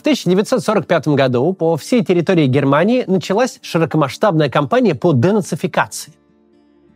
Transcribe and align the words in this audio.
В 0.00 0.02
1945 0.02 1.08
году 1.08 1.52
по 1.52 1.76
всей 1.76 2.02
территории 2.02 2.46
Германии 2.46 3.04
началась 3.06 3.58
широкомасштабная 3.60 4.48
кампания 4.48 4.94
по 4.94 5.12
денацификации. 5.12 6.14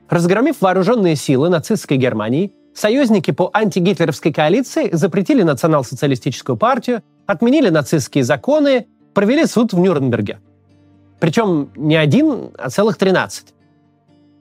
Разгромив 0.08 0.63
вооруженные 0.63 1.15
силы 1.15 1.51
нацистской 1.51 1.99
Германии, 1.99 2.55
союзники 2.75 3.31
по 3.31 3.51
антигитлеровской 3.53 4.33
коалиции 4.33 4.89
запретили 4.91 5.43
национал-социалистическую 5.43 6.57
партию, 6.57 7.03
отменили 7.27 7.69
нацистские 7.69 8.25
законы, 8.25 8.86
провели 9.12 9.45
суд 9.45 9.75
в 9.75 9.79
Нюрнберге. 9.79 10.39
Причем 11.21 11.73
не 11.77 11.96
один, 11.96 12.52
а 12.57 12.71
целых 12.71 12.96
13. 12.96 13.48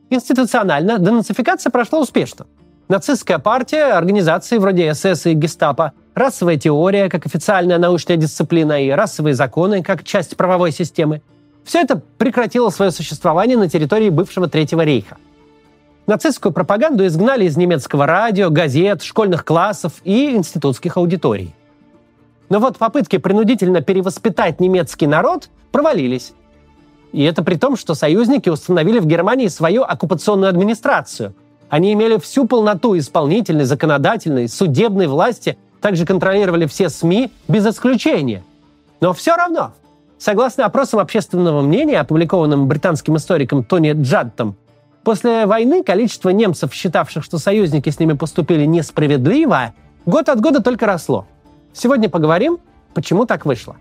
Институционально 0.10 1.00
денацификация 1.00 1.70
прошла 1.70 2.00
успешно. 2.00 2.46
Нацистская 2.88 3.40
партия, 3.40 3.92
организации 3.92 4.58
вроде 4.58 4.94
СС 4.94 5.26
и 5.26 5.34
Гестапо, 5.34 5.92
расовая 6.16 6.58
теория 6.58 7.10
как 7.10 7.26
официальная 7.26 7.78
научная 7.78 8.18
дисциплина 8.18 8.82
и 8.82 8.90
расовые 8.90 9.34
законы 9.34 9.84
как 9.84 10.04
часть 10.04 10.38
правовой 10.38 10.72
системы– 10.72 11.22
все 11.64 11.82
это 11.82 12.02
прекратило 12.18 12.70
свое 12.70 12.92
существование 12.92 13.58
на 13.58 13.70
территории 13.70 14.10
бывшего 14.10 14.48
Третьего 14.48 14.82
рейха. 14.82 15.18
Нацистскую 16.06 16.52
пропаганду 16.52 17.06
изгнали 17.06 17.46
из 17.46 17.56
немецкого 17.56 18.06
радио, 18.06 18.50
газет, 18.50 19.02
школьных 19.02 19.46
классов 19.46 19.94
и 20.04 20.32
институтских 20.32 20.98
аудиторий. 20.98 21.56
Но 22.50 22.60
вот 22.60 22.78
попытки 22.78 23.18
принудительно 23.18 23.82
перевоспитать 23.82 24.60
немецкий 24.60 25.08
народ 25.08 25.50
провалились. 25.72 26.34
И 27.14 27.24
это 27.24 27.44
при 27.44 27.56
том, 27.56 27.78
что 27.78 27.96
союзники 27.96 28.50
установили 28.50 29.00
в 29.00 29.06
Германии 29.06 29.48
свою 29.48 29.84
оккупационную 29.84 30.50
администрацию. 30.50 31.34
Они 31.70 31.94
имели 31.94 32.18
всю 32.18 32.48
полноту 32.48 32.98
исполнительной, 32.98 33.64
законодательной, 33.64 34.50
судебной 34.50 35.08
власти, 35.08 35.58
также 35.84 36.06
контролировали 36.06 36.66
все 36.66 36.88
СМИ 36.88 37.32
без 37.50 37.68
исключения. 37.68 38.42
Но 39.02 39.12
все 39.12 39.36
равно, 39.36 39.74
согласно 40.18 40.66
опросам 40.66 41.02
общественного 41.02 41.62
мнения, 41.62 42.00
опубликованным 42.00 42.68
британским 42.68 43.18
историком 43.18 43.64
Тони 43.64 43.92
Джадтом, 43.92 44.56
После 45.04 45.46
войны 45.46 45.84
количество 45.84 46.30
немцев, 46.30 46.74
считавших, 46.74 47.26
что 47.26 47.38
союзники 47.38 47.90
с 47.90 48.00
ними 48.00 48.14
поступили 48.14 48.64
несправедливо, 48.64 49.74
год 50.06 50.30
от 50.30 50.40
года 50.40 50.64
только 50.64 50.86
росло. 50.86 51.28
Сегодня 51.74 52.08
поговорим, 52.08 52.60
почему 52.94 53.26
так 53.26 53.46
вышло. 53.46 53.76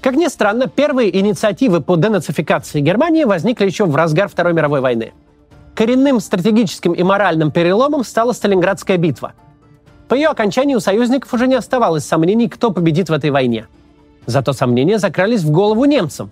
Как 0.00 0.16
ни 0.16 0.26
странно, 0.26 0.66
первые 0.66 1.16
инициативы 1.16 1.80
по 1.80 1.94
денацификации 1.94 2.80
Германии 2.80 3.22
возникли 3.22 3.66
еще 3.66 3.84
в 3.84 3.94
разгар 3.94 4.28
Второй 4.28 4.54
мировой 4.54 4.80
войны. 4.80 5.12
Коренным 5.74 6.20
стратегическим 6.20 6.92
и 6.92 7.02
моральным 7.02 7.50
переломом 7.50 8.04
стала 8.04 8.32
Сталинградская 8.32 8.96
битва. 8.96 9.32
По 10.08 10.14
ее 10.14 10.28
окончании 10.28 10.74
у 10.74 10.80
союзников 10.80 11.32
уже 11.34 11.46
не 11.46 11.54
оставалось 11.54 12.04
сомнений, 12.04 12.48
кто 12.48 12.70
победит 12.70 13.08
в 13.08 13.12
этой 13.12 13.30
войне– 13.30 13.66
Зато 14.26 14.52
сомнения 14.52 14.98
закрались 14.98 15.42
в 15.42 15.50
голову 15.50 15.84
немцам 15.84 16.30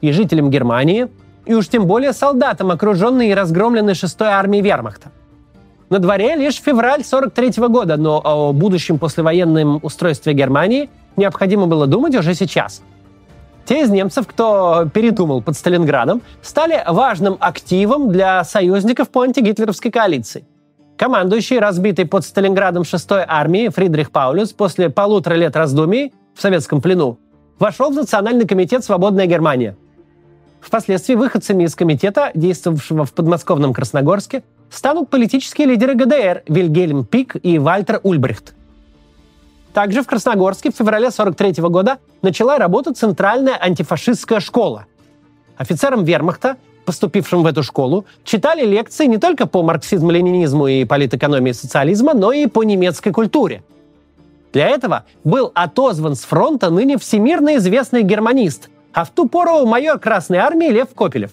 и 0.00 0.12
жителям 0.12 0.50
Германии, 0.50 1.08
и 1.46 1.54
уж 1.54 1.68
тем 1.68 1.86
более 1.86 2.12
солдатам, 2.12 2.70
окруженной 2.70 3.28
и 3.28 3.34
разгромленной 3.34 3.94
6-й 3.94 4.26
армией 4.26 4.62
вермахта. 4.62 5.10
На 5.90 5.98
дворе 5.98 6.36
лишь 6.36 6.60
февраль 6.60 7.04
43 7.04 7.68
года, 7.68 7.96
но 7.96 8.20
о 8.24 8.52
будущем 8.52 8.98
послевоенном 8.98 9.80
устройстве 9.82 10.32
Германии 10.32 10.88
необходимо 11.16 11.66
было 11.66 11.86
думать 11.86 12.14
уже 12.16 12.34
сейчас. 12.34 12.82
Те 13.66 13.82
из 13.82 13.90
немцев, 13.90 14.26
кто 14.26 14.88
передумал 14.92 15.40
под 15.40 15.56
Сталинградом, 15.56 16.20
стали 16.42 16.82
важным 16.86 17.36
активом 17.40 18.12
для 18.12 18.44
союзников 18.44 19.08
по 19.08 19.22
антигитлеровской 19.22 19.90
коалиции. 19.90 20.44
Командующий 20.98 21.58
разбитой 21.58 22.06
под 22.06 22.24
Сталинградом 22.24 22.82
6-й 22.82 23.24
армии 23.26 23.68
Фридрих 23.68 24.10
Паулюс 24.10 24.52
после 24.52 24.90
полутора 24.90 25.34
лет 25.34 25.56
раздумий 25.56 26.12
в 26.34 26.42
советском 26.42 26.80
плену 26.82 27.18
вошел 27.58 27.90
в 27.90 27.94
Национальный 27.94 28.46
комитет 28.46 28.84
«Свободная 28.84 29.26
Германия». 29.26 29.76
Впоследствии 30.60 31.14
выходцами 31.14 31.64
из 31.64 31.74
комитета, 31.74 32.30
действовавшего 32.34 33.04
в 33.04 33.12
подмосковном 33.12 33.72
Красногорске, 33.72 34.42
станут 34.70 35.10
политические 35.10 35.68
лидеры 35.68 35.94
ГДР 35.94 36.42
Вильгельм 36.48 37.04
Пик 37.04 37.36
и 37.42 37.58
Вальтер 37.58 38.00
Ульбрихт. 38.02 38.54
Также 39.74 40.02
в 40.02 40.06
Красногорске 40.06 40.70
в 40.70 40.76
феврале 40.76 41.08
1943 41.08 41.68
года 41.68 41.98
начала 42.22 42.56
работу 42.56 42.94
Центральная 42.94 43.58
антифашистская 43.60 44.40
школа. 44.40 44.86
Офицерам 45.58 46.04
вермахта, 46.04 46.56
поступившим 46.86 47.42
в 47.42 47.46
эту 47.46 47.62
школу, 47.62 48.06
читали 48.24 48.64
лекции 48.64 49.04
не 49.04 49.18
только 49.18 49.46
по 49.46 49.62
марксизму-ленинизму 49.62 50.68
и 50.68 50.84
политэкономии 50.86 51.52
социализма, 51.52 52.14
но 52.14 52.32
и 52.32 52.46
по 52.46 52.62
немецкой 52.62 53.10
культуре– 53.10 53.62
для 54.54 54.68
этого 54.68 55.04
был 55.24 55.50
отозван 55.52 56.14
с 56.14 56.20
фронта 56.20 56.70
ныне 56.70 56.96
всемирно 56.96 57.56
известный 57.56 58.04
германист, 58.04 58.70
а 58.92 59.04
в 59.04 59.10
ту 59.10 59.28
пору 59.28 59.66
майор 59.66 59.98
Красной 59.98 60.38
Армии 60.38 60.68
Лев 60.68 60.94
Копелев. 60.94 61.32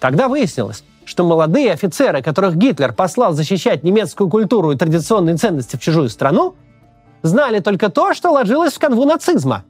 Тогда 0.00 0.26
выяснилось, 0.26 0.82
что 1.04 1.22
молодые 1.22 1.72
офицеры, 1.72 2.20
которых 2.20 2.56
Гитлер 2.56 2.92
послал 2.92 3.34
защищать 3.34 3.84
немецкую 3.84 4.28
культуру 4.28 4.72
и 4.72 4.76
традиционные 4.76 5.36
ценности 5.36 5.76
в 5.76 5.80
чужую 5.80 6.08
страну, 6.08 6.56
знали 7.22 7.60
только 7.60 7.88
то, 7.88 8.14
что 8.14 8.30
ложилось 8.30 8.74
в 8.74 8.78
канву 8.78 9.04
нацизма. 9.04 9.64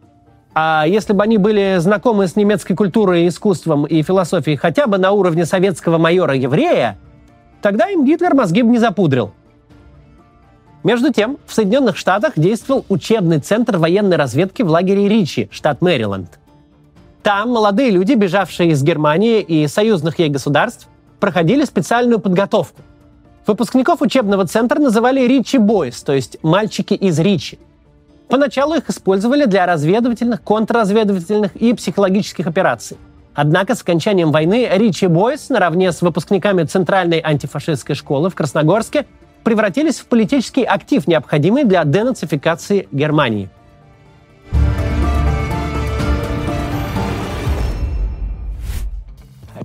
А 0.54 0.84
если 0.86 1.12
бы 1.12 1.22
они 1.22 1.38
были 1.38 1.76
знакомы 1.78 2.26
с 2.26 2.36
немецкой 2.36 2.74
культурой, 2.74 3.28
искусством 3.28 3.84
и 3.84 4.02
философией 4.02 4.56
хотя 4.56 4.86
бы 4.86 4.98
на 4.98 5.12
уровне 5.12 5.44
советского 5.44 5.98
майора-еврея, 5.98 6.98
тогда 7.62 7.88
им 7.88 8.04
Гитлер 8.04 8.34
мозги 8.34 8.62
бы 8.62 8.70
не 8.70 8.78
запудрил. 8.78 9.32
Между 10.84 11.12
тем, 11.12 11.38
в 11.46 11.54
Соединенных 11.54 11.96
Штатах 11.96 12.32
действовал 12.36 12.84
учебный 12.88 13.40
центр 13.40 13.76
военной 13.76 14.16
разведки 14.16 14.62
в 14.62 14.68
лагере 14.70 15.08
Ричи, 15.08 15.48
штат 15.52 15.82
Мэриленд. 15.82 16.38
Там 17.22 17.50
молодые 17.50 17.90
люди, 17.90 18.14
бежавшие 18.14 18.70
из 18.70 18.82
Германии 18.82 19.40
и 19.40 19.66
союзных 19.66 20.18
ей 20.18 20.28
государств, 20.28 20.88
проходили 21.20 21.64
специальную 21.64 22.20
подготовку. 22.20 22.80
Выпускников 23.48 24.02
учебного 24.02 24.46
центра 24.46 24.78
называли 24.78 25.22
Ричи 25.26 25.56
Бойс, 25.56 26.02
то 26.02 26.12
есть 26.12 26.36
мальчики 26.42 26.92
из 26.92 27.18
Ричи. 27.18 27.58
Поначалу 28.28 28.74
их 28.74 28.90
использовали 28.90 29.46
для 29.46 29.64
разведывательных, 29.64 30.42
контрразведывательных 30.42 31.56
и 31.56 31.72
психологических 31.72 32.46
операций. 32.46 32.98
Однако 33.32 33.74
с 33.74 33.80
окончанием 33.80 34.32
войны 34.32 34.68
Ричи 34.70 35.06
Бойс 35.06 35.48
наравне 35.48 35.92
с 35.92 36.02
выпускниками 36.02 36.64
Центральной 36.64 37.20
антифашистской 37.24 37.94
школы 37.94 38.28
в 38.28 38.34
Красногорске 38.34 39.06
превратились 39.44 39.98
в 39.98 40.04
политический 40.04 40.64
актив, 40.64 41.06
необходимый 41.06 41.64
для 41.64 41.82
денацификации 41.84 42.86
Германии. 42.92 43.48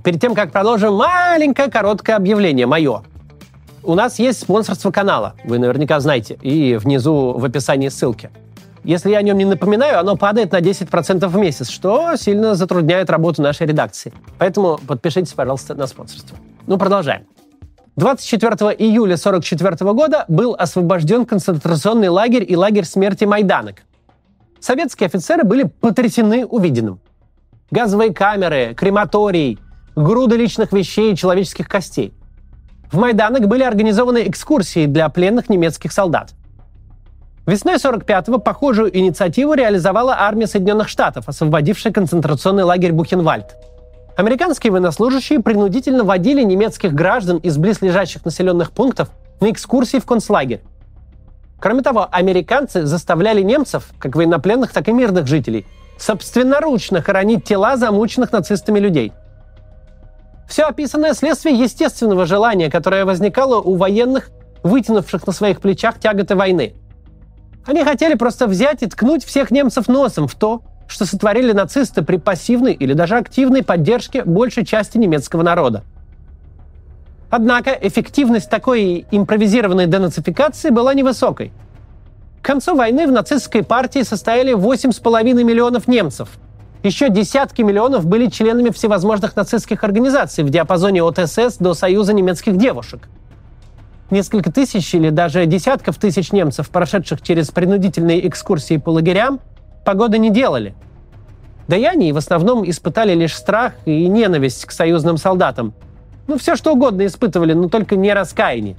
Перед 0.02 0.22
тем, 0.22 0.34
как 0.34 0.52
продолжим, 0.52 0.94
маленькое 0.94 1.70
короткое 1.70 2.16
объявление 2.16 2.64
мое. 2.64 3.02
У 3.86 3.94
нас 3.94 4.18
есть 4.18 4.40
спонсорство 4.40 4.90
канала, 4.90 5.34
вы 5.44 5.58
наверняка 5.58 6.00
знаете, 6.00 6.38
и 6.40 6.76
внизу 6.76 7.34
в 7.36 7.44
описании 7.44 7.90
ссылки. 7.90 8.30
Если 8.82 9.10
я 9.10 9.18
о 9.18 9.22
нем 9.22 9.36
не 9.36 9.44
напоминаю, 9.44 10.00
оно 10.00 10.16
падает 10.16 10.52
на 10.52 10.60
10% 10.60 11.26
в 11.26 11.36
месяц, 11.36 11.68
что 11.68 12.16
сильно 12.16 12.54
затрудняет 12.54 13.10
работу 13.10 13.42
нашей 13.42 13.66
редакции. 13.66 14.14
Поэтому 14.38 14.78
подпишитесь, 14.86 15.34
пожалуйста, 15.34 15.74
на 15.74 15.86
спонсорство. 15.86 16.38
Ну, 16.66 16.78
продолжаем. 16.78 17.26
24 17.96 18.74
июля 18.78 19.14
1944 19.16 19.92
года 19.92 20.24
был 20.28 20.56
освобожден 20.58 21.26
концентрационный 21.26 22.08
лагерь 22.08 22.44
и 22.50 22.56
лагерь 22.56 22.84
смерти 22.84 23.24
Майданок. 23.24 23.82
Советские 24.60 25.08
офицеры 25.08 25.44
были 25.44 25.64
потрясены 25.64 26.46
увиденным. 26.46 27.00
Газовые 27.70 28.14
камеры, 28.14 28.74
крематорий, 28.74 29.58
груды 29.94 30.36
личных 30.36 30.72
вещей 30.72 31.12
и 31.12 31.16
человеческих 31.16 31.68
костей. 31.68 32.14
В 32.94 32.96
Майданок 32.96 33.48
были 33.48 33.64
организованы 33.64 34.28
экскурсии 34.28 34.86
для 34.86 35.08
пленных 35.08 35.48
немецких 35.48 35.92
солдат. 35.92 36.30
Весной 37.44 37.74
45-го 37.74 38.38
похожую 38.38 38.96
инициативу 38.96 39.54
реализовала 39.54 40.16
армия 40.20 40.46
Соединенных 40.46 40.88
Штатов, 40.88 41.28
освободившая 41.28 41.92
концентрационный 41.92 42.62
лагерь 42.62 42.92
Бухенвальд– 42.92 43.56
Американские 44.16 44.70
военнослужащие 44.70 45.40
принудительно 45.40 46.04
водили 46.04 46.44
немецких 46.44 46.92
граждан 46.92 47.38
из 47.38 47.58
близлежащих 47.58 48.24
населенных 48.24 48.70
пунктов 48.70 49.08
на 49.40 49.50
экскурсии 49.50 49.98
в 49.98 50.06
концлагерь. 50.06 50.60
Кроме 51.58 51.82
того, 51.82 52.06
американцы 52.12 52.86
заставляли 52.86 53.42
немцев, 53.42 53.88
как 53.98 54.14
военнопленных, 54.14 54.70
так 54.72 54.88
и 54.88 54.92
мирных 54.92 55.26
жителей, 55.26 55.66
собственноручно 55.98 57.02
хоронить 57.02 57.42
тела 57.42 57.76
замученных 57.76 58.30
нацистами 58.30 58.78
людей. 58.78 59.12
Все 60.48 60.64
описанное 60.64 61.14
следствие 61.14 61.58
естественного 61.58 62.26
желания, 62.26 62.70
которое 62.70 63.04
возникало 63.04 63.60
у 63.60 63.76
военных, 63.76 64.30
вытянувших 64.62 65.26
на 65.26 65.32
своих 65.32 65.60
плечах 65.60 65.98
тяготы 65.98 66.34
войны. 66.36 66.74
Они 67.66 67.82
хотели 67.82 68.14
просто 68.14 68.46
взять 68.46 68.82
и 68.82 68.86
ткнуть 68.86 69.24
всех 69.24 69.50
немцев 69.50 69.88
носом 69.88 70.28
в 70.28 70.34
то, 70.34 70.62
что 70.86 71.06
сотворили 71.06 71.52
нацисты 71.52 72.02
при 72.02 72.18
пассивной 72.18 72.72
или 72.72 72.92
даже 72.92 73.16
активной 73.16 73.62
поддержке 73.62 74.22
большей 74.22 74.66
части 74.66 74.98
немецкого 74.98 75.42
народа. 75.42 75.82
Однако 77.30 77.70
эффективность 77.72 78.50
такой 78.50 79.06
импровизированной 79.10 79.86
денацификации 79.86 80.70
была 80.70 80.94
невысокой. 80.94 81.52
К 82.42 82.44
концу 82.44 82.76
войны 82.76 83.06
в 83.06 83.12
нацистской 83.12 83.64
партии 83.64 84.02
состояли 84.02 84.54
8,5 84.54 85.42
миллионов 85.42 85.88
немцев. 85.88 86.28
Еще 86.84 87.08
десятки 87.08 87.62
миллионов 87.62 88.06
были 88.06 88.28
членами 88.28 88.70
всевозможных 88.70 89.34
нацистских 89.34 89.82
организаций 89.82 90.44
в 90.44 90.50
диапазоне 90.50 91.02
от 91.02 91.18
СС 91.18 91.56
до 91.58 91.74
Союза 91.74 92.12
немецких 92.12 92.56
девушек. 92.56 93.08
Несколько 94.10 94.52
тысяч 94.52 94.94
или 94.94 95.10
даже 95.10 95.46
десятков 95.46 95.96
тысяч 95.96 96.30
немцев, 96.30 96.70
прошедших 96.70 97.22
через 97.22 97.50
принудительные 97.50 98.28
экскурсии 98.28 98.76
по 98.76 98.90
лагерям, 98.90 99.40
погоды 99.84 100.18
не 100.18 100.30
делали. 100.30 100.76
Да 101.66 101.76
и 101.76 101.84
они 101.84 102.12
в 102.12 102.18
основном 102.18 102.68
испытали 102.70 103.14
лишь 103.14 103.34
страх 103.34 103.72
и 103.84 104.06
ненависть 104.06 104.64
к 104.64 104.70
союзным 104.70 105.16
солдатам– 105.16 105.74
ну, 106.26 106.38
все 106.38 106.56
что 106.56 106.72
угодно 106.72 107.04
испытывали, 107.06 107.52
но 107.52 107.68
только 107.68 107.96
не 107.96 108.12
раскаяние. 108.12 108.76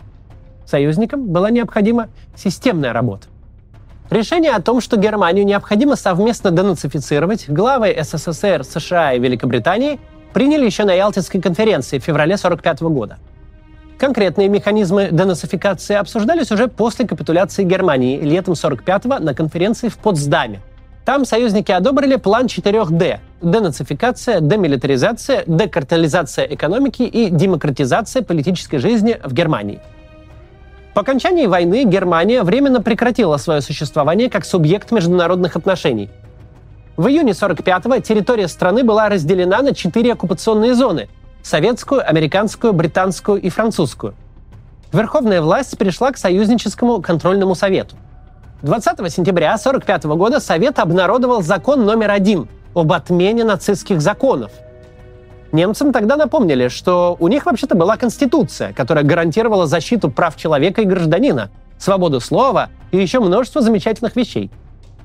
Союзникам 0.66 1.28
была 1.28 1.52
необходима 1.52 2.10
системная 2.36 2.92
работа. 2.92 3.28
Решение 4.10 4.52
о 4.52 4.62
том, 4.62 4.82
что 4.82 4.98
Германию 4.98 5.46
необходимо 5.46 5.96
совместно 5.96 6.52
денацифицировать, 6.52 7.50
главы 7.50 7.96
СССР, 8.00 8.64
США 8.64 9.14
и 9.14 9.20
Великобритании 9.20 10.00
приняли 10.34 10.66
еще 10.66 10.84
на 10.84 10.94
Ялтинской 10.94 11.42
конференции 11.42 12.00
в 12.00 12.04
феврале 12.04 12.36
1945 12.36 12.82
года. 12.94 13.18
Конкретные 13.98 14.50
механизмы 14.50 15.10
денацификации 15.12 15.96
обсуждались 15.96 16.52
уже 16.52 16.68
после 16.68 17.08
капитуляции 17.08 17.64
Германии 17.64 18.18
летом 18.18 18.54
1945 18.54 19.22
на 19.22 19.34
конференции 19.34 19.90
в 19.90 19.98
Потсдаме– 19.98 20.62
там 21.06 21.24
союзники 21.24 21.72
одобрили 21.72 22.16
план 22.16 22.48
4D– 22.48 23.20
денацификация, 23.44 24.40
демилитаризация, 24.40 25.44
декартализация 25.46 26.46
экономики 26.46 27.04
и 27.04 27.30
демократизация 27.30 28.24
политической 28.24 28.80
жизни 28.80 29.20
в 29.24 29.32
Германии. 29.32 29.82
По 30.96 31.02
окончании 31.02 31.46
войны 31.46 31.84
Германия 31.84 32.42
временно 32.42 32.82
прекратила 32.82 33.36
свое 33.36 33.60
существование 33.60 34.30
как 34.30 34.46
субъект 34.46 34.92
международных 34.94 35.58
отношений. 35.58 36.10
В 36.96 37.08
июне 37.08 37.34
45-го 37.34 38.00
территория 38.00 38.48
страны 38.48 38.82
была 38.82 39.10
разделена 39.10 39.62
на 39.62 39.76
четыре 39.76 40.14
оккупационные 40.14 40.74
зоны– 40.74 41.10
советскую, 41.44 42.10
американскую, 42.10 42.72
британскую 42.72 43.42
и 43.42 43.50
французскую. 43.50 44.14
Верховная 44.94 45.42
власть 45.42 45.78
пришла 45.78 46.14
к 46.14 46.18
союзническому 46.18 47.02
контрольному 47.02 47.56
совету. 47.56 47.98
20 48.62 48.98
сентября 49.12 49.50
1945 49.56 50.06
года 50.18 50.40
Совет 50.40 50.80
обнародовал 50.80 51.42
закон 51.42 51.84
номер 51.84 52.12
один 52.12 52.48
об 52.74 52.94
отмене 52.94 53.44
нацистских 53.44 54.00
законов. 54.00 54.54
Немцам 55.52 55.94
тогда 55.94 56.16
напомнили, 56.16 56.68
что 56.68 57.16
у 57.20 57.28
них 57.28 57.46
вообще-то 57.46 57.76
была 57.76 57.98
конституция, 57.98 58.74
которая 58.74 59.04
гарантировала 59.04 59.68
защиту 59.68 60.10
прав 60.10 60.36
человека 60.36 60.82
и 60.82 60.86
гражданина, 60.86 61.50
свободу 61.78 62.20
слова 62.20 62.70
и 62.92 62.98
еще 62.98 63.20
множество 63.20 63.62
замечательных 63.62 64.16
вещей. 64.16 64.52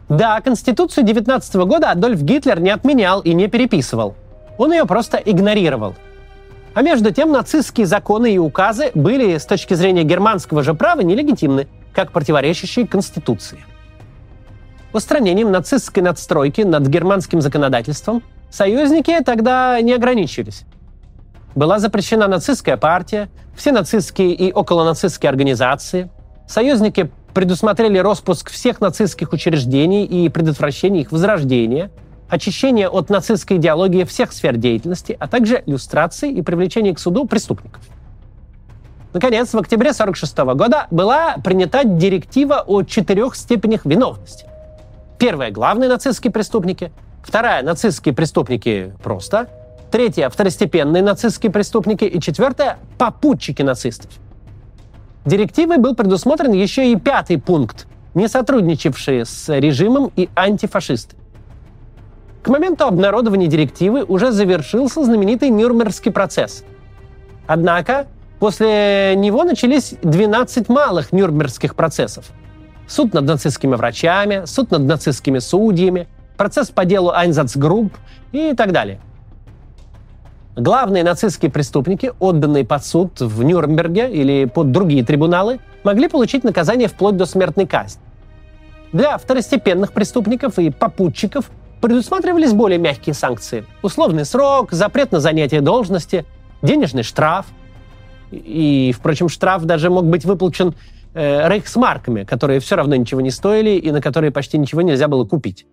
Да, 0.09 0.41
Конституцию 0.41 1.05
19 1.05 1.55
года 1.57 1.91
Адольф 1.91 2.23
Гитлер 2.23 2.61
не 2.61 2.71
отменял 2.71 3.21
и 3.21 3.33
не 3.33 3.47
переписывал. 3.47 4.17
Он 4.59 4.73
ее 4.73 4.87
просто 4.87 5.19
игнорировал. 5.19 5.95
А 6.75 6.83
между 6.83 7.13
тем 7.13 7.33
нацистские 7.33 7.87
законы 7.87 8.35
и 8.35 8.39
указы 8.39 8.91
были 8.95 9.37
с 9.37 9.45
точки 9.45 9.75
зрения 9.75 10.05
германского 10.05 10.63
же 10.63 10.75
права 10.75 11.01
нелегитимны– 11.01 11.69
как 11.95 12.13
противоречащие 12.13 12.87
Конституции. 12.87 13.59
Устранением 14.93 15.53
нацистской 15.53 16.03
надстройки 16.03 16.63
над 16.63 16.87
германским 16.87 17.41
законодательством 17.41 18.23
союзники 18.51 19.23
тогда 19.25 19.81
не 19.81 19.93
ограничились. 19.93 20.65
Была 21.55 21.79
запрещена 21.79 22.29
нацистская 22.29 22.77
партия, 22.77 23.29
все 23.57 23.73
нацистские 23.73 24.33
и 24.33 24.51
околонацистские 24.51 25.31
организации. 25.31 26.11
Союзники 26.47 27.11
предусмотрели 27.35 27.99
распуск 27.99 28.51
всех 28.51 28.81
нацистских 28.81 29.33
учреждений 29.33 30.05
и 30.05 30.29
предотвращение 30.29 31.03
их 31.03 31.13
возрождения, 31.13 31.91
очищение 32.29 32.89
от 32.89 33.11
нацистской 33.11 33.57
идеологии 33.57 34.05
всех 34.05 34.33
сфер 34.33 34.57
деятельности, 34.57 35.17
а 35.19 35.29
также 35.29 35.63
иллюстрации 35.67 36.33
и 36.33 36.43
привлечение 36.43 36.95
к 36.95 36.99
суду 36.99 37.27
преступников– 37.27 37.83
Наконец, 39.13 39.53
в 39.53 39.59
октябре 39.59 39.91
1946 39.91 40.39
года 40.57 40.87
была 40.91 41.37
принята 41.43 41.85
директива 41.85 42.63
о 42.65 42.83
четырех 42.83 43.35
степенях 43.35 43.85
виновности. 43.85 44.47
Первая– 45.19 45.51
главные 45.53 45.89
нацистские 45.89 46.33
преступники. 46.33 46.93
Вторая– 47.23 47.63
нацистские 47.65 48.15
преступники 48.15 48.93
просто. 49.03 49.49
Третья– 49.91 50.29
второстепенные 50.31 51.03
нацистские 51.03 51.53
преступники. 51.53 52.05
И 52.05 52.21
четвертая– 52.21 52.79
попутчики 52.99 53.63
нацистов. 53.63 54.11
Директивой 55.25 55.79
был 55.79 55.95
предусмотрен 55.95 56.53
еще 56.53 56.91
и 56.93 56.97
пятый 56.97 57.39
пункт– 57.39 57.87
не 58.15 58.27
сотрудничавшие 58.27 59.25
с 59.25 59.49
режимом 59.57 60.11
и 60.17 60.29
антифашисты. 60.35 61.17
К 62.43 62.49
моменту 62.49 62.87
обнародования 62.87 63.47
директивы 63.47 64.03
уже 64.03 64.33
завершился 64.33 65.05
знаменитый 65.05 65.51
Нюрнбергский 65.51 66.11
процесс. 66.11 66.65
Однако 67.47 68.07
После 68.41 69.15
него 69.17 69.45
начались 69.45 69.95
12 70.03 70.71
малых 70.71 71.13
нюрнбергских 71.13 71.77
процессов. 71.77 72.25
Суд 72.89 73.13
над 73.13 73.27
нацистскими 73.27 73.75
врачами, 73.77 74.47
суд 74.47 74.71
над 74.71 74.83
нацистскими 74.83 75.39
судьями, 75.39 76.09
процесс 76.41 76.71
по 76.71 76.87
делу 76.87 77.11
Айнзацгрупп 77.11 77.93
и 78.33 78.55
так 78.55 78.73
далее. 78.73 78.99
Главные 80.57 81.05
нацистские 81.05 81.51
преступники, 81.51 82.15
отданные 82.19 82.65
под 82.65 82.83
суд 82.83 83.21
в 83.21 83.43
Нюрнберге 83.43 84.11
или 84.11 84.47
под 84.47 84.73
другие 84.73 85.05
трибуналы, 85.05 85.61
могли 85.85 86.09
получить 86.09 86.43
наказание 86.43 86.89
вплоть 86.89 87.19
до 87.19 87.27
смертной 87.27 87.67
казни. 87.67 88.01
Для 88.91 89.19
второстепенных 89.19 89.93
преступников 89.93 90.59
и 90.59 90.71
попутчиков 90.71 91.51
предусматривались 91.83 92.55
более 92.55 92.79
мягкие 92.79 93.13
санкции. 93.13 93.67
Условный 93.83 94.25
срок, 94.25 94.73
запрет 94.73 95.13
на 95.13 95.21
занятие 95.21 95.61
должности, 95.61 96.25
денежный 96.63 97.03
штраф– 97.03 97.45
и, 98.31 98.95
впрочем, 98.97 99.29
штраф 99.29 99.65
даже 99.65 99.91
мог 99.91 100.05
быть 100.07 100.25
выплачен 100.25 100.75
э, 101.15 101.49
рейхсмарками, 101.49 102.25
которые 102.25 102.61
все 102.61 102.77
равно 102.77 102.95
ничего 102.97 103.21
не 103.21 103.31
стоили 103.31 103.71
и 103.71 103.91
на 103.91 104.01
которые 104.01 104.31
почти 104.31 104.59
ничего 104.59 104.83
нельзя 104.83 105.09
было 105.09 105.25
купить. 105.25 105.67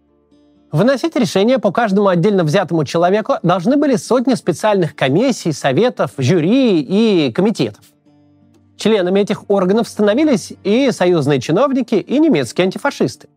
Выносить 0.71 1.15
решения 1.15 1.59
по 1.59 1.71
каждому 1.71 2.07
отдельно 2.07 2.43
взятому 2.43 2.83
человеку 2.83 3.35
должны 3.41 3.77
были 3.77 3.95
сотни 3.95 4.33
специальных 4.33 4.95
комиссий, 4.95 5.53
советов, 5.53 6.11
жюри 6.17 6.81
и 6.81 7.31
комитетов. 7.31 7.83
Членами 8.75 9.21
этих 9.21 9.49
органов 9.49 9.87
становились 9.87 10.53
и 10.63 10.91
союзные 10.91 11.39
чиновники, 11.39 11.95
и 11.95 12.19
немецкие 12.19 12.65
антифашисты. 12.65 13.27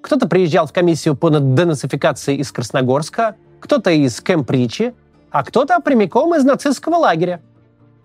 Кто-то 0.00 0.28
приезжал 0.28 0.66
в 0.66 0.72
комиссию 0.72 1.16
по 1.16 1.30
денацификации 1.30 2.36
из 2.36 2.50
Красногорска, 2.52 3.36
кто-то 3.60 3.90
из 3.90 4.20
Кемпричи, 4.20 4.92
а 5.30 5.44
кто-то 5.44 5.80
прямиком 5.80 6.34
из 6.34 6.44
нацистского 6.44 6.96
лагеря– 6.96 7.40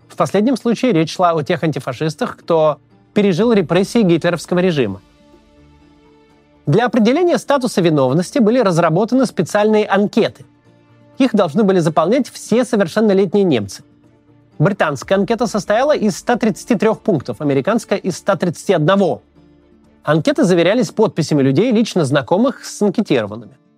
в 0.08 0.16
последнем 0.16 0.56
случае 0.56 0.92
речь 0.92 1.14
шла 1.14 1.32
о 1.32 1.42
тех 1.42 1.62
антифашистах, 1.62 2.36
кто 2.36 2.80
пережил 3.14 3.52
репрессии 3.52 4.02
гитлеровского 4.02 4.58
режима. 4.60 5.00
Для 6.68 6.86
определения 6.86 7.38
статуса 7.38 7.80
виновности 7.80 8.38
были 8.38 8.60
разработаны 8.60 9.26
специальные 9.26 9.86
анкеты. 9.86 10.44
Их 11.18 11.34
должны 11.34 11.64
были 11.64 11.80
заполнять 11.80 12.28
все 12.28 12.64
совершеннолетние 12.64 13.42
немцы. 13.42 13.82
Британская 14.60 15.16
анкета 15.16 15.46
состояла 15.46 15.96
из 15.96 16.16
133 16.18 16.90
пунктов, 17.02 17.40
американская– 17.40 17.98
из 18.04 18.18
131. 18.18 19.18
Анкеты 20.04 20.44
заверялись 20.44 20.90
подписями 20.90 21.42
людей, 21.42 21.72
лично 21.72 22.04
знакомых 22.04 22.64
с 22.64 22.80
анкетированными– 22.82 23.56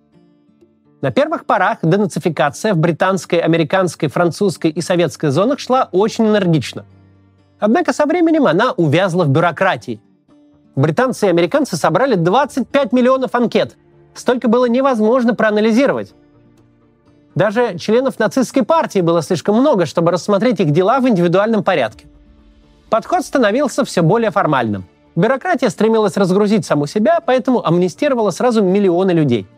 на 1.01 1.09
первых 1.09 1.45
порах 1.47 1.79
денацификация 1.81 2.75
в 2.75 2.77
британской, 2.77 3.39
американской, 3.39 4.07
французской 4.07 4.69
и 4.69 4.81
советской 4.81 5.31
зонах 5.31 5.57
шла 5.57 5.89
очень 5.91 6.27
энергично. 6.27 6.85
Однако 7.59 7.91
со 7.91 8.05
временем 8.05 8.45
она 8.45 8.71
увязла 8.73 9.23
в 9.23 9.29
бюрократии. 9.29 9.99
Британцы 10.75 11.27
и 11.27 11.29
американцы 11.29 11.75
собрали 11.75 12.15
25 12.15 12.93
миллионов 12.93 13.35
анкет. 13.35 13.77
Столько 14.13 14.47
было 14.47 14.65
невозможно 14.65 15.35
проанализировать. 15.35 16.13
Даже 17.35 17.77
членов 17.77 18.19
нацистской 18.19 18.63
партии 18.63 18.99
было 18.99 19.21
слишком 19.21 19.55
много, 19.55 19.85
чтобы 19.85 20.11
рассмотреть 20.11 20.59
их 20.59 20.71
дела 20.71 20.99
в 20.99 21.07
индивидуальном 21.07 21.63
порядке. 21.63 22.07
Подход 22.89 23.23
становился 23.23 23.85
все 23.85 24.01
более 24.01 24.31
формальным. 24.31 24.85
Бюрократия 25.15 25.69
стремилась 25.69 26.17
разгрузить 26.17 26.65
саму 26.65 26.87
себя, 26.87 27.19
поэтому 27.25 27.65
амнистировала 27.65 28.31
сразу 28.31 28.61
миллионы 28.61 29.11
людей– 29.11 29.47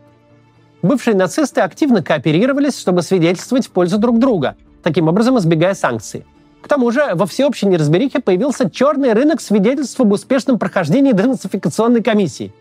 Бывшие 0.84 1.16
нацисты 1.16 1.62
активно 1.62 2.04
кооперировались, 2.04 2.78
чтобы 2.78 3.04
свидетельствовать 3.04 3.68
в 3.68 3.72
пользу 3.72 3.98
друг 3.98 4.20
друга, 4.20 4.58
таким 4.84 5.08
образом 5.08 5.40
избегая 5.40 5.76
санкций. 5.76 6.26
К 6.64 6.68
тому 6.70 6.92
же 6.92 7.12
во 7.14 7.26
всеобщей 7.26 7.66
неразберихе 7.66 8.20
появился 8.22 8.70
черный 8.70 9.12
рынок 9.12 9.42
свидетельств 9.42 10.00
об 10.00 10.14
успешном 10.14 10.58
прохождении 10.58 11.12
денацификационной 11.12 12.02
комиссии. 12.02 12.54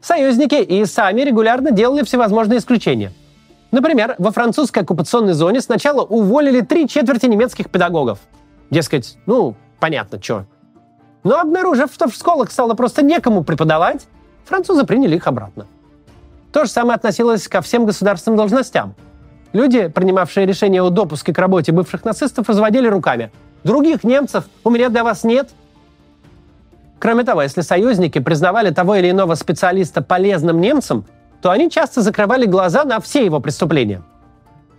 Союзники 0.00 0.54
и 0.54 0.86
сами 0.86 1.20
регулярно 1.20 1.72
делали 1.72 2.02
всевозможные 2.04 2.60
исключения. 2.60 3.12
Например, 3.70 4.14
во 4.16 4.30
французской 4.30 4.78
оккупационной 4.78 5.34
зоне 5.34 5.60
сначала 5.60 6.02
уволили 6.02 6.62
три 6.62 6.88
четверти 6.88 7.26
немецких 7.26 7.68
педагогов. 7.68 8.18
Дескать, 8.70 9.18
ну, 9.26 9.56
понятно, 9.78 10.22
что. 10.22 10.46
Но 11.22 11.40
обнаружив, 11.40 11.92
что 11.92 12.08
в 12.08 12.14
школах 12.14 12.50
стало 12.50 12.72
просто 12.72 13.02
некому 13.02 13.44
преподавать, 13.44 14.06
французы 14.46 14.84
приняли 14.84 15.16
их 15.16 15.26
обратно. 15.26 15.66
То 16.50 16.64
же 16.64 16.70
самое 16.70 16.94
относилось 16.96 17.46
ко 17.46 17.60
всем 17.60 17.84
государственным 17.84 18.38
должностям. 18.38 18.94
Люди, 19.54 19.86
принимавшие 19.86 20.46
решение 20.46 20.82
о 20.82 20.90
допуске 20.90 21.32
к 21.32 21.38
работе 21.38 21.70
бывших 21.70 22.04
нацистов, 22.04 22.48
разводили 22.48 22.88
руками. 22.88 23.30
Других 23.62 24.02
немцев 24.02 24.46
у 24.64 24.68
меня 24.68 24.88
для 24.88 25.04
вас 25.04 25.22
нет. 25.22 25.48
Кроме 26.98 27.22
того, 27.22 27.40
если 27.40 27.60
союзники 27.60 28.18
признавали 28.18 28.70
того 28.70 28.96
или 28.96 29.10
иного 29.10 29.36
специалиста 29.36 30.02
полезным 30.02 30.60
немцам, 30.60 31.06
то 31.40 31.50
они 31.50 31.70
часто 31.70 32.02
закрывали 32.02 32.46
глаза 32.46 32.82
на 32.82 33.00
все 33.00 33.24
его 33.24 33.38
преступления. 33.38 34.02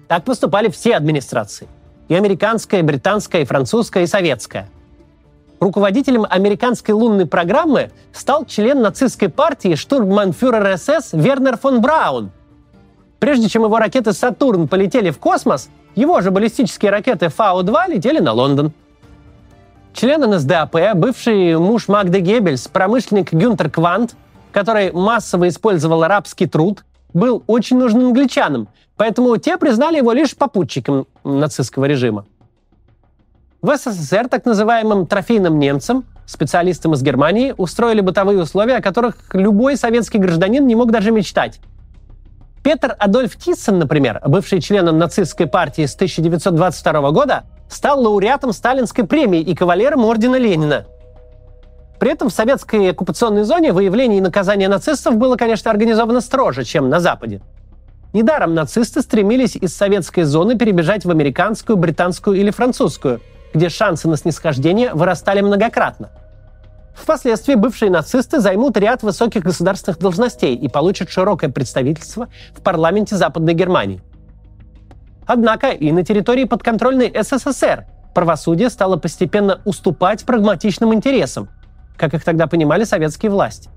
Так 0.10 0.26
поступали 0.26 0.68
все 0.68 0.98
администрации. 0.98 1.70
И 2.10 2.14
американская, 2.14 2.82
и 2.82 2.84
британская, 2.84 3.44
и 3.44 3.46
французская, 3.46 4.04
и 4.04 4.08
советская. 4.08 4.68
Руководителем 5.62 6.26
американской 6.30 6.94
лунной 6.94 7.28
программы 7.28 7.92
стал 8.12 8.44
член 8.44 8.82
нацистской 8.82 9.30
партии 9.30 9.76
штурманфюрер 9.76 10.78
СС 10.78 11.14
Вернер 11.14 11.56
фон 11.56 11.80
Браун. 11.80 12.32
Прежде 13.20 13.50
чем 13.50 13.64
его 13.64 13.78
ракеты 13.80 14.14
«Сатурн» 14.14 14.68
полетели 14.68 15.10
в 15.10 15.20
космос, 15.20 15.70
его 15.96 16.22
же 16.22 16.32
баллистические 16.32 16.92
ракеты 16.92 17.30
«Фау-2» 17.30 17.94
летели 17.94 18.20
на 18.20 18.34
Лондон. 18.34 18.74
Член 19.94 20.30
НСДАП, 20.30 20.76
бывший 20.96 21.58
муж 21.58 21.88
Магды 21.88 22.20
Геббельс, 22.20 22.68
промышленник 22.68 23.32
Гюнтер 23.32 23.70
Квант, 23.70 24.16
который 24.52 24.92
массово 24.92 25.48
использовал 25.48 26.04
арабский 26.04 26.48
труд, 26.48 26.84
был 27.14 27.44
очень 27.48 27.78
нужным 27.78 28.08
англичанам, 28.08 28.68
поэтому 28.98 29.38
те 29.38 29.58
признали 29.58 29.98
его 29.98 30.12
лишь 30.12 30.36
попутчиком 30.36 31.08
нацистского 31.24 31.86
режима. 31.86 32.26
В 33.62 33.76
СССР 33.78 34.28
так 34.28 34.46
называемым 34.46 35.08
трофейным 35.08 35.58
немцам, 35.58 36.04
специалистам 36.26 36.94
из 36.94 37.02
Германии, 37.02 37.56
устроили 37.58 38.02
бытовые 38.02 38.42
условия, 38.42 38.78
о 38.78 38.82
которых 38.82 39.34
любой 39.34 39.78
советский 39.78 40.18
гражданин 40.18 40.68
не 40.68 40.76
мог 40.76 40.92
даже 40.92 41.12
мечтать. 41.12 41.62
Петр 42.66 42.96
Адольф 42.98 43.36
Тиссен, 43.38 43.78
например, 43.78 44.20
бывший 44.26 44.60
членом 44.60 44.98
нацистской 44.98 45.46
партии 45.46 45.86
с 45.86 45.94
1922 45.94 47.12
года, 47.12 47.44
стал 47.70 48.02
лауреатом 48.02 48.54
Сталинской 48.54 49.06
премии 49.06 49.40
и 49.40 49.54
кавалером 49.54 50.04
Ордена 50.04 50.38
Ленина. 50.38 50.88
При 52.00 52.10
этом 52.10 52.30
в 52.30 52.34
советской 52.34 52.90
оккупационной 52.90 53.44
зоне 53.44 53.72
выявление 53.72 54.18
и 54.18 54.22
наказание 54.22 54.68
нацистов 54.68 55.16
было, 55.18 55.36
конечно, 55.36 55.70
организовано 55.70 56.22
строже, 56.22 56.64
чем 56.64 56.90
на 56.90 57.00
Западе. 57.00 57.42
Недаром 58.14 58.56
нацисты 58.56 59.04
стремились 59.04 59.56
из 59.56 59.76
советской 59.76 60.24
зоны 60.24 60.58
перебежать 60.58 61.06
в 61.06 61.12
американскую, 61.12 61.78
британскую 61.78 62.36
или 62.36 62.50
французскую– 62.50 63.22
где 63.56 63.70
шансы 63.70 64.10
на 64.10 64.18
снисхождение 64.18 64.94
вырастали 64.94 65.40
многократно. 65.40 66.10
Впоследствии 66.96 67.56
бывшие 67.56 67.92
нацисты 67.92 68.40
займут 68.40 68.78
ряд 68.78 69.04
высоких 69.04 69.44
государственных 69.44 70.00
должностей 70.00 70.56
и 70.56 70.68
получат 70.68 71.10
широкое 71.10 71.50
представительство 71.50 72.30
в 72.56 72.62
парламенте 72.62 73.16
Западной 73.16 73.54
Германии. 73.54 74.02
Однако 75.28 75.70
и 75.70 75.92
на 75.92 76.04
территории 76.04 76.46
подконтрольной 76.46 77.14
СССР 77.22 77.86
правосудие 78.14 78.70
стало 78.70 78.98
постепенно 78.98 79.62
уступать 79.66 80.24
прагматичным 80.24 80.94
интересам, 80.94 81.50
как 81.98 82.14
их 82.14 82.24
тогда 82.24 82.48
понимали 82.48 82.86
советские 82.86 83.32
власти. 83.32 83.70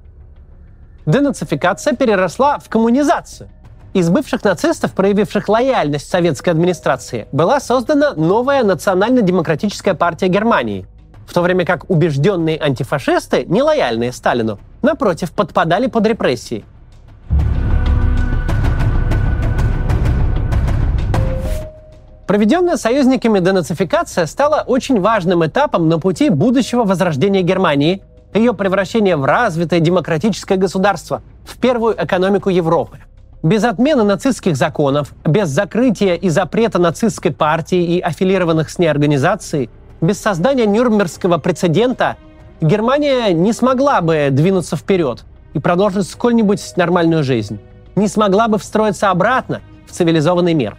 Денацификация 1.06 1.94
переросла 1.94 2.58
в 2.58 2.68
коммунизацию, 2.68 3.50
из 3.94 4.10
бывших 4.10 4.44
нацистов, 4.44 4.92
проявивших 4.92 5.48
лояльность 5.48 6.08
советской 6.08 6.50
администрации, 6.50 7.26
была 7.32 7.58
создана 7.58 8.12
новая 8.12 8.62
национально-демократическая 8.62 9.94
партия 9.94 10.28
Германии, 10.28 10.86
в 11.28 11.34
то 11.34 11.42
время 11.42 11.66
как 11.66 11.90
убежденные 11.90 12.58
антифашисты, 12.58 13.44
нелояльные 13.44 14.12
Сталину, 14.12 14.58
напротив, 14.80 15.30
подпадали 15.32 15.86
под 15.86 16.06
репрессии. 16.06 16.64
Проведенная 22.26 22.76
союзниками 22.76 23.40
денацификация 23.40 24.26
стала 24.26 24.64
очень 24.66 25.00
важным 25.00 25.44
этапом 25.44 25.88
на 25.88 25.98
пути 25.98 26.30
будущего 26.30 26.84
возрождения 26.84 27.42
Германии, 27.42 28.02
ее 28.32 28.54
превращения 28.54 29.16
в 29.16 29.24
развитое 29.24 29.80
демократическое 29.80 30.56
государство, 30.56 31.22
в 31.44 31.58
первую 31.58 31.94
экономику 31.94 32.48
Европы. 32.48 32.98
Без 33.42 33.64
отмены 33.64 34.02
нацистских 34.02 34.56
законов, 34.56 35.12
без 35.24 35.48
закрытия 35.48 36.14
и 36.14 36.28
запрета 36.28 36.78
нацистской 36.78 37.32
партии 37.32 37.96
и 37.96 38.00
аффилированных 38.00 38.68
с 38.68 38.78
ней 38.78 38.88
организаций, 38.88 39.70
без 40.00 40.20
создания 40.20 40.66
Нюрнбергского 40.66 41.38
прецедента 41.38 42.16
Германия 42.60 43.32
не 43.32 43.52
смогла 43.52 44.00
бы 44.00 44.28
двинуться 44.30 44.76
вперед 44.76 45.24
и 45.54 45.58
продолжить 45.58 46.08
сколь-нибудь 46.08 46.60
нормальную 46.76 47.22
жизнь. 47.22 47.60
Не 47.96 48.08
смогла 48.08 48.48
бы 48.48 48.58
встроиться 48.58 49.10
обратно 49.10 49.60
в 49.86 49.92
цивилизованный 49.92 50.54
мир. 50.54 50.76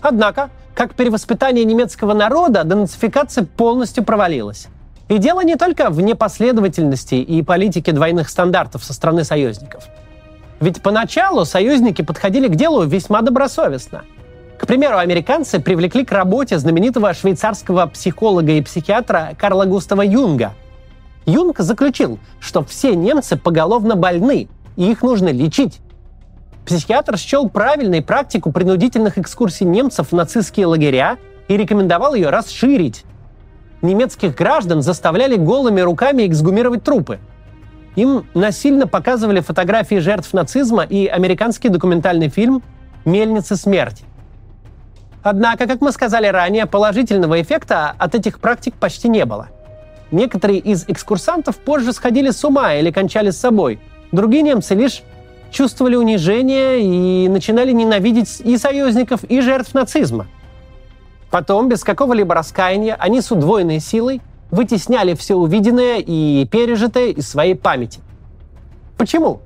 Однако, 0.00 0.50
как 0.74 0.94
перевоспитание 0.94 1.64
немецкого 1.64 2.12
народа, 2.14 2.64
денацификация 2.64 3.44
полностью 3.44 4.04
провалилась. 4.04 4.68
И 5.08 5.18
дело 5.18 5.44
не 5.44 5.56
только 5.56 5.90
в 5.90 6.00
непоследовательности 6.00 7.16
и 7.16 7.42
политике 7.42 7.92
двойных 7.92 8.28
стандартов 8.28 8.84
со 8.84 8.92
стороны 8.92 9.24
союзников– 9.24 9.84
ведь 10.62 10.80
поначалу 10.80 11.44
союзники 11.44 12.02
подходили 12.02 12.46
к 12.46 12.54
делу 12.54 12.84
весьма 12.84 13.22
добросовестно. 13.22 14.04
К 14.62 14.66
примеру, 14.68 14.98
американцы 14.98 15.58
привлекли 15.58 16.04
к 16.04 16.12
работе 16.12 16.56
знаменитого 16.56 17.12
швейцарского 17.14 17.86
психолога 17.86 18.52
и 18.52 18.62
психиатра 18.62 19.32
Карла 19.36 19.64
Густава 19.64 20.02
Юнга. 20.02 20.54
Юнг 21.26 21.58
заключил, 21.58 22.20
что 22.38 22.64
все 22.64 22.94
немцы 22.94 23.36
поголовно 23.36 23.96
больны, 23.96 24.48
и 24.76 24.92
их 24.92 25.02
нужно 25.02 25.30
лечить. 25.30 25.80
Психиатр 26.64 27.18
счел 27.18 27.48
правильной 27.48 28.02
практику 28.02 28.52
принудительных 28.52 29.18
экскурсий 29.18 29.66
немцев 29.66 30.12
в 30.12 30.14
нацистские 30.14 30.66
лагеря 30.66 31.18
и 31.48 31.56
рекомендовал 31.56 32.14
ее 32.14 32.30
расширить. 32.30 33.04
Немецких 33.82 34.36
граждан 34.36 34.80
заставляли 34.80 35.34
голыми 35.34 35.80
руками 35.80 36.24
эксгумировать 36.24 36.84
трупы– 36.84 37.18
им 37.94 38.26
насильно 38.32 38.86
показывали 38.86 39.40
фотографии 39.40 39.96
жертв 39.96 40.32
нацизма 40.32 40.82
и 40.84 41.06
американский 41.06 41.68
документальный 41.68 42.28
фильм 42.28 42.62
«Мельницы 43.04 43.56
смерти». 43.56 44.04
Однако, 45.22 45.66
как 45.66 45.80
мы 45.80 45.92
сказали 45.92 46.26
ранее, 46.26 46.66
положительного 46.66 47.40
эффекта 47.40 47.94
от 47.98 48.14
этих 48.14 48.40
практик 48.40 48.74
почти 48.74 49.08
не 49.08 49.24
было. 49.24 49.48
Некоторые 50.10 50.58
из 50.58 50.84
экскурсантов 50.88 51.56
позже 51.56 51.92
сходили 51.92 52.30
с 52.30 52.44
ума 52.44 52.74
или 52.74 52.90
кончали 52.90 53.30
с 53.30 53.38
собой. 53.38 53.80
Другие 54.10 54.42
немцы 54.42 54.74
лишь 54.74 55.02
чувствовали 55.50 55.96
унижение 55.96 56.80
и 56.80 57.28
начинали 57.28 57.72
ненавидеть 57.72 58.40
и 58.40 58.56
союзников, 58.58 59.24
и 59.24 59.40
жертв 59.40 59.74
нацизма. 59.74 60.26
Потом, 61.30 61.68
без 61.68 61.82
какого-либо 61.84 62.34
раскаяния, 62.34 62.96
они 62.98 63.20
с 63.20 63.30
удвоенной 63.30 63.80
силой 63.80 64.20
вытесняли 64.50 65.14
все 65.14 65.34
увиденное 65.34 65.98
и 65.98 66.46
пережитое 66.50 67.08
из 67.08 67.28
своей 67.28 67.54
памяти. 67.54 68.00
Почему? 68.98 69.40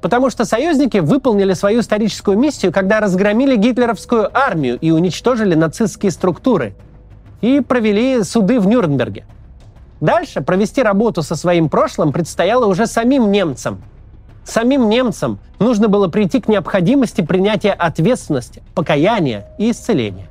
Потому 0.00 0.30
что 0.30 0.44
союзники 0.44 0.98
выполнили 0.98 1.54
свою 1.54 1.80
историческую 1.80 2.38
миссию, 2.38 2.72
когда 2.72 3.00
разгромили 3.00 3.56
гитлеровскую 3.56 4.30
армию 4.36 4.78
и 4.78 4.90
уничтожили 4.90 5.54
нацистские 5.54 6.12
структуры 6.12 6.74
и 7.40 7.60
провели 7.60 8.22
суды 8.22 8.60
в 8.60 8.66
Нюрнберге. 8.66 9.24
Дальше 10.00 10.42
провести 10.42 10.82
работу 10.82 11.22
со 11.22 11.36
своим 11.36 11.68
прошлым 11.68 12.12
предстояло 12.12 12.66
уже 12.66 12.86
самим 12.86 13.30
немцам. 13.30 13.82
Самим 14.44 14.88
немцам 14.88 15.38
нужно 15.58 15.88
было 15.88 16.08
прийти 16.08 16.40
к 16.40 16.48
необходимости 16.48 17.22
принятия 17.22 17.72
ответственности, 17.72 18.62
покаяния 18.74 19.46
и 19.58 19.70
исцеления. 19.70 20.28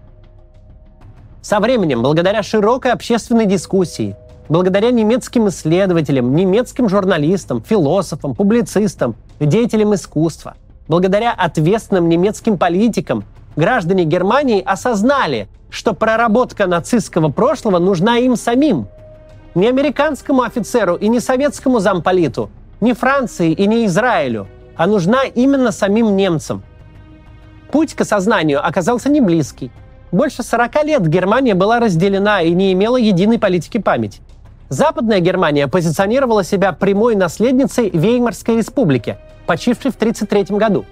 Со 1.42 1.60
временем, 1.60 2.02
благодаря 2.02 2.42
широкой 2.42 2.92
общественной 2.92 3.46
дискуссии, 3.46 4.16
благодаря 4.50 4.92
немецким 4.92 5.48
исследователям, 5.48 6.36
немецким 6.36 6.90
журналистам, 6.90 7.64
философам, 7.64 8.36
публицистам, 8.36 9.16
деятелям 9.40 9.94
искусства, 9.96 10.56
благодаря 10.88 11.32
ответственным 11.32 12.10
немецким 12.10 12.58
политикам, 12.58 13.24
граждане 13.56 14.04
Германии 14.06 14.62
осознали, 14.62 15.48
что 15.70 15.94
проработка 15.94 16.68
нацистского 16.68 17.30
прошлого 17.30 17.80
нужна 17.80 18.18
им 18.18 18.36
самим. 18.36 18.88
Не 19.56 19.68
американскому 19.68 20.44
офицеру 20.44 20.96
и 20.96 21.08
не 21.08 21.20
советскому 21.20 21.80
замполиту, 21.80 22.50
не 22.82 22.94
Франции 22.94 23.52
и 23.52 23.68
не 23.68 23.86
Израилю, 23.86 24.48
а 24.76 24.88
нужна 24.88 25.24
именно 25.24 25.72
самим 25.72 26.16
немцам. 26.16 26.64
Путь 27.72 27.94
к 27.94 28.02
осознанию 28.02 28.66
оказался 28.66 29.10
не 29.10 29.22
близкий– 29.22 29.72
больше 30.16 30.44
40 30.44 30.84
лет 30.86 31.08
Германия 31.08 31.56
была 31.56 31.82
разделена 31.82 32.42
и 32.42 32.52
не 32.52 32.72
имела 32.72 32.96
единой 32.96 33.38
политики 33.38 33.80
памяти. 33.80 34.22
Западная 34.70 35.20
Германия 35.20 35.68
позиционировала 35.68 36.44
себя 36.44 36.72
прямой 36.74 37.16
наследницей 37.16 37.90
Веймарской 37.92 38.58
республики, 38.58 39.18
почившей 39.46 39.92
в 39.92 39.96
1933 39.96 40.58
году. 40.58 40.86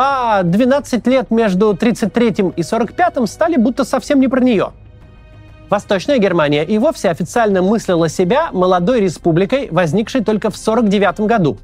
а 0.00 0.44
12 0.44 1.04
лет 1.08 1.32
между 1.32 1.74
33 1.74 2.52
и 2.54 2.62
45 2.62 3.28
стали 3.28 3.56
будто 3.56 3.84
совсем 3.84 4.20
не 4.20 4.28
про 4.28 4.38
нее. 4.40 4.70
Восточная 5.68 6.18
Германия 6.18 6.64
и 6.64 6.78
вовсе 6.78 7.10
официально 7.10 7.62
мыслила 7.62 8.08
себя 8.08 8.50
молодой 8.52 9.00
республикой, 9.00 9.68
возникшей 9.72 10.22
только 10.22 10.50
в 10.50 10.56
49 10.56 11.20
году. 11.22 11.58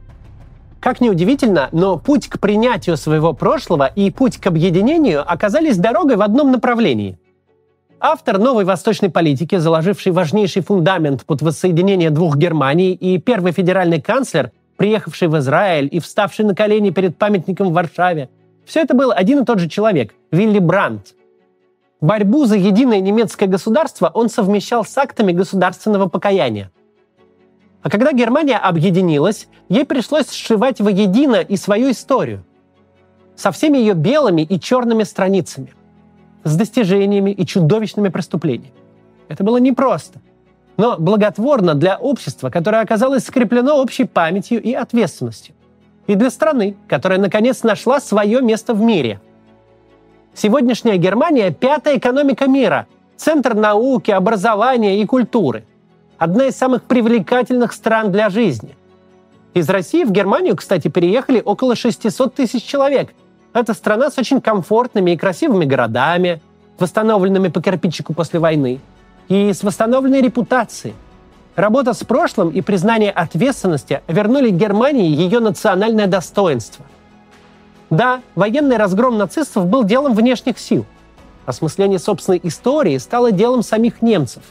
Как 0.80 1.00
ни 1.00 1.08
удивительно, 1.08 1.68
но 1.70 1.96
путь 1.96 2.28
к 2.28 2.40
принятию 2.40 2.96
своего 2.96 3.32
прошлого 3.32 3.86
и 3.86 4.10
путь 4.10 4.38
к 4.38 4.46
объединению 4.48 5.22
оказались 5.24 5.78
дорогой 5.78 6.16
в 6.16 6.22
одном 6.22 6.50
направлении. 6.50 7.16
Автор 8.06 8.36
новой 8.36 8.66
восточной 8.66 9.08
политики, 9.08 9.56
заложивший 9.56 10.12
важнейший 10.12 10.60
фундамент 10.60 11.24
под 11.24 11.40
воссоединение 11.40 12.10
двух 12.10 12.36
Германий, 12.36 12.92
и 12.92 13.16
первый 13.16 13.52
федеральный 13.52 13.98
канцлер, 13.98 14.52
приехавший 14.76 15.28
в 15.28 15.38
Израиль 15.38 15.88
и 15.90 16.00
вставший 16.00 16.44
на 16.44 16.54
колени 16.54 16.90
перед 16.90 17.16
памятником 17.16 17.70
в 17.70 17.72
Варшаве, 17.72 18.28
все 18.66 18.82
это 18.82 18.94
был 18.94 19.10
один 19.10 19.40
и 19.40 19.46
тот 19.46 19.58
же 19.58 19.70
человек– 19.70 20.14
Вилли 20.30 20.58
Брандт. 20.58 21.14
Борьбу 22.02 22.44
за 22.44 22.56
единое 22.56 23.00
немецкое 23.00 23.48
государство 23.48 24.10
он 24.12 24.28
совмещал 24.28 24.84
с 24.84 24.98
актами 24.98 25.32
государственного 25.32 26.06
покаяния. 26.06 26.70
А 27.80 27.88
когда 27.88 28.12
Германия 28.12 28.58
объединилась, 28.58 29.48
ей 29.70 29.86
пришлось 29.86 30.30
сшивать 30.30 30.78
воедино 30.78 31.36
и 31.36 31.56
свою 31.56 31.90
историю. 31.90 32.44
Со 33.34 33.50
всеми 33.50 33.78
ее 33.78 33.94
белыми 33.94 34.42
и 34.42 34.60
черными 34.60 35.04
страницами– 35.04 35.72
с 36.44 36.56
достижениями 36.56 37.30
и 37.30 37.44
чудовищными 37.44 38.08
преступлениями. 38.08 38.74
Это 39.28 39.42
было 39.42 39.56
непросто, 39.56 40.20
но 40.76 40.96
благотворно 40.98 41.74
для 41.74 41.96
общества, 41.96 42.50
которое 42.50 42.82
оказалось 42.82 43.24
скреплено 43.24 43.80
общей 43.80 44.04
памятью 44.04 44.62
и 44.62 44.72
ответственностью. 44.72 45.54
И 46.06 46.14
для 46.14 46.30
страны, 46.30 46.76
которая 46.86 47.18
наконец 47.18 47.62
нашла 47.62 47.98
свое 47.98 48.42
место 48.42 48.74
в 48.74 48.82
мире. 48.82 49.20
Сегодняшняя 50.34 50.98
Германия– 50.98 51.50
пятая 51.58 51.96
экономика 51.96 52.46
мира, 52.46 52.86
центр 53.16 53.54
науки, 53.54 54.10
образования 54.10 55.00
и 55.00 55.06
культуры. 55.06 55.64
Одна 56.18 56.46
из 56.46 56.56
самых 56.56 56.82
привлекательных 56.82 57.72
стран 57.72 58.12
для 58.12 58.28
жизни. 58.28 58.76
Из 59.54 59.68
России 59.70 60.04
в 60.04 60.10
Германию, 60.10 60.56
кстати, 60.56 60.88
переехали 60.88 61.40
около 61.42 61.74
600 61.74 62.34
тысяч 62.34 62.64
человек– 62.64 63.14
это 63.54 63.72
страна 63.72 64.10
с 64.10 64.18
очень 64.18 64.40
комфортными 64.40 65.12
и 65.12 65.16
красивыми 65.16 65.64
городами, 65.64 66.42
восстановленными 66.78 67.48
по 67.48 67.62
кирпичику 67.62 68.12
после 68.12 68.40
войны, 68.40 68.80
и 69.28 69.52
с 69.52 69.62
восстановленной 69.62 70.20
репутацией. 70.20 70.94
Работа 71.54 71.92
с 71.94 72.02
прошлым 72.02 72.50
и 72.50 72.60
признание 72.60 73.12
ответственности 73.12 74.02
вернули 74.08 74.50
Германии 74.50 75.06
ее 75.06 75.38
национальное 75.38 76.08
достоинство. 76.08 76.84
Да, 77.90 78.22
военный 78.34 78.76
разгром 78.76 79.18
нацистов 79.18 79.66
был 79.66 79.84
делом 79.84 80.14
внешних 80.14 80.58
сил. 80.58 80.84
Осмысление 81.46 82.00
собственной 82.00 82.40
истории 82.42 82.98
стало 82.98 83.30
делом 83.30 83.62
самих 83.62 84.02
немцев. 84.02 84.42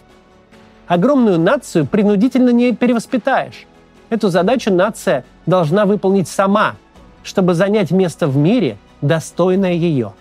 Огромную 0.88 1.40
нацию 1.40 1.86
принудительно 1.86 2.52
не 2.52 2.72
перевоспитаешь. 2.74 3.66
Эту 4.10 4.30
задачу 4.30 4.72
нация 4.72 5.26
должна 5.46 5.86
выполнить 5.86 6.30
сама, 6.30 6.76
чтобы 7.24 7.54
занять 7.54 7.92
место 7.92 8.28
в 8.28 8.38
мире– 8.38 8.78
достойная 9.04 9.74
ее. 9.74 10.14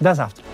До 0.00 0.14
завтра. 0.14 0.44